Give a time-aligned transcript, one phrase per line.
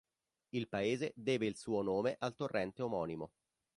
[0.49, 3.33] Il paese deve il suo nome al torrente omonimo.